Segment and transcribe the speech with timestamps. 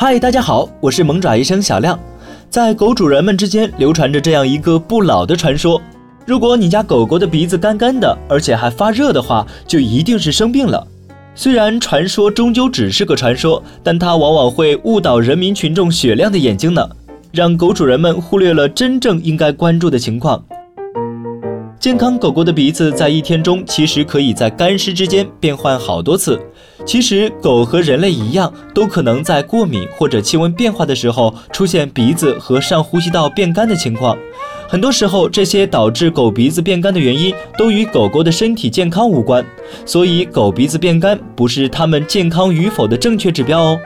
[0.00, 1.98] 嗨，大家好，我是萌爪医生小亮。
[2.48, 5.82] 在狗主人们之间流传着这样一个不老的传说：
[6.24, 10.86] 如果你家狗狗的鼻子干干的，而且还发热的话，就一定是生病了。
[11.34, 16.88] 虽然传说终究只是个传说，但它往往会误导人民群众雪亮的眼睛呢，
[17.32, 20.40] 让狗主人们忽略了真正应该关注的情况。
[21.80, 26.40] 健康狗狗的鼻子在一天中其实可以在干湿之间变换好多次。
[26.84, 34.18] 其实狗和人类一样，都可能在过敏或者气温变化的时候出现鼻子和上呼吸道变干的情况。
[34.68, 39.44] 很多时候，这些导致狗鼻子变干的原因都与狗狗的身体健康无关，
[39.86, 43.80] 所以狗鼻子变干不是它们健康与否的正确指标哦。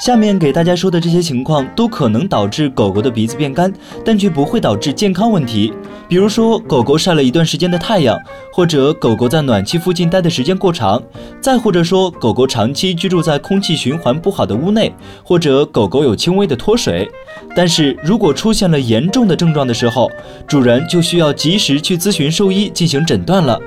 [0.00, 3.72] 下面给大家说的这些情况都可能导致狗狗的鼻子变干，
[4.04, 5.72] 但却不会导致健康问题。
[6.08, 8.18] 比如说，狗狗晒了一段时间的太阳，
[8.52, 11.02] 或者狗狗在暖气附近待的时间过长，
[11.40, 14.92] 再或者说狗狗长期居住在空气循环不好的屋内，
[15.22, 17.08] 或者狗狗有轻微的脱水。
[17.56, 20.10] 但是如果出现了严重的症状的时候，
[20.46, 23.58] 主人就需要及时去咨询兽医进行诊断了。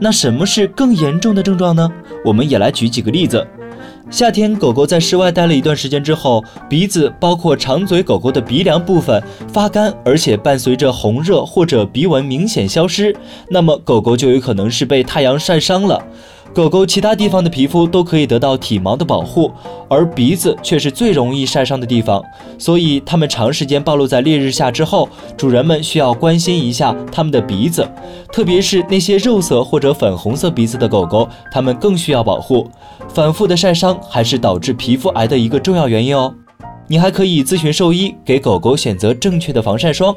[0.00, 1.88] 那什么是更严重的症状呢？
[2.24, 3.46] 我们也来举几个例子。
[4.10, 13.16] 夏天，狗狗在室外待了一段时间之后，鼻子包括长嘴狗狗的鼻梁部分发干，而且伴随着红热或者鼻纹明显消失，
[13.48, 16.00] 那么狗狗就有可能是被太阳晒伤了。
[16.54, 19.50] 狗狗其他地方的皮肤都可以得到体毛的保护，
[19.88, 22.22] 而鼻子却是最容易晒伤的地方。
[22.60, 27.84] 所以，它们长时间暴露在烈日下之后，主人们需要关心一下它们的鼻子，
[28.32, 32.70] 特别是那些肉色或者粉红色鼻子的狗狗，它们更需要保护。
[33.08, 36.32] 反复的晒伤还是导致皮肤癌的一个重要原因哦。
[36.86, 40.14] 你还可以咨询兽医，给狗狗选择正确的防晒霜。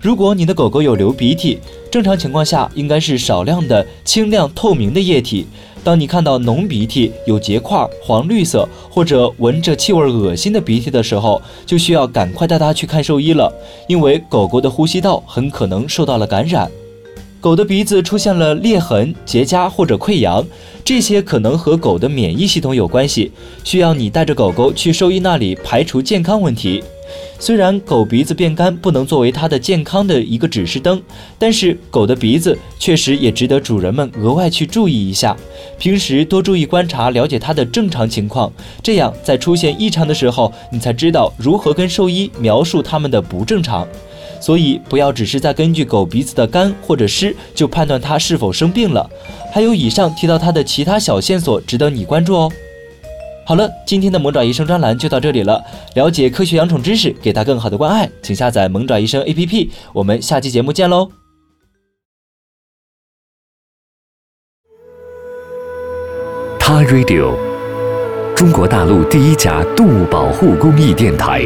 [0.00, 1.58] 如果你的狗狗有流鼻涕，
[1.90, 5.46] 正常情况下应该是少量的清亮透明的液体。
[5.84, 13.52] 当你看到浓鼻涕、有结块、黄绿色或者闻着气味恶心的鼻涕的时候，就需要赶快带它去看兽医了，
[13.88, 16.70] 因为狗狗的呼吸道很可能受到了感染。
[17.38, 20.42] 狗的鼻子出现了裂痕、结痂或者溃疡，
[20.82, 23.32] 这些可能和狗的免疫系统有关系，
[23.64, 26.82] 需要你带着狗狗去兽医那里排除健康问题。
[27.38, 31.02] 虽然狗鼻子变干不能作为它的健康的一个指示灯，
[31.38, 35.36] 但是狗的鼻子确实也值得主人们额外去注意一下。
[35.78, 43.88] 平时多注意观察，了解它的正常情况，这样在出现异常的时候，你才知道如何跟兽医描述它们的不正常。
[44.40, 49.08] 所以不要只是在根据狗鼻子的干或者湿就判断它是否生病了，
[49.52, 52.52] 还有以上提到它的其他小线索值得你关注哦。
[53.50, 55.60] 好了，今天的萌爪医生专栏就到这里了。
[55.96, 59.68] 了解科学养宠知识，给它更好的关爱，请下载萌爪医生 APP。
[59.92, 61.10] 我们下期节目见喽！
[66.60, 67.34] 他 Radio，
[68.36, 71.42] 中国大陆第一家动物保护公益电台。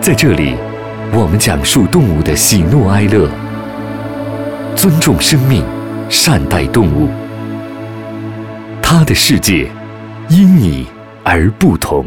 [0.00, 0.56] 在这里，
[1.12, 3.30] 我们讲述动物的喜怒哀乐，
[4.74, 5.62] 尊重生命，
[6.10, 7.08] 善待动物。
[8.82, 9.70] 他的世界。
[10.28, 10.86] 因你
[11.22, 12.04] 而不同。